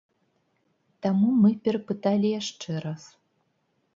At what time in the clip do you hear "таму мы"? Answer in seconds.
1.05-1.51